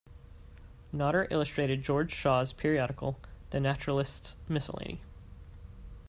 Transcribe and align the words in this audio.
Nodder 0.91 1.27
illustrated 1.29 1.83
George 1.83 2.11
Shaw's 2.11 2.53
periodical 2.53 3.19
"The 3.51 3.59
Naturalist's 3.59 4.35
Miscellany". 4.49 4.99